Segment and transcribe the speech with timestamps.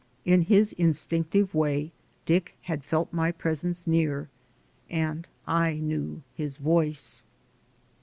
[0.25, 1.91] In his instinctive way,
[2.25, 4.29] Dick had felt my presence near,
[4.89, 7.23] and I knew his voice.